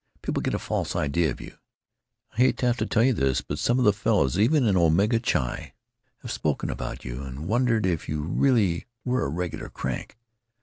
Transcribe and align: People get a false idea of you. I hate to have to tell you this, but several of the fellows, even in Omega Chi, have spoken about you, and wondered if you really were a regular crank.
People 0.23 0.41
get 0.41 0.55
a 0.55 0.57
false 0.57 0.95
idea 0.95 1.29
of 1.29 1.39
you. 1.39 1.57
I 2.33 2.37
hate 2.37 2.57
to 2.57 2.65
have 2.65 2.77
to 2.77 2.87
tell 2.87 3.03
you 3.03 3.13
this, 3.13 3.41
but 3.41 3.59
several 3.59 3.87
of 3.87 3.93
the 3.93 3.99
fellows, 4.01 4.39
even 4.39 4.65
in 4.65 4.75
Omega 4.75 5.19
Chi, 5.19 5.73
have 6.23 6.31
spoken 6.31 6.71
about 6.71 7.05
you, 7.05 7.21
and 7.21 7.47
wondered 7.47 7.85
if 7.85 8.09
you 8.09 8.23
really 8.23 8.87
were 9.05 9.23
a 9.23 9.29
regular 9.29 9.69
crank. 9.69 10.17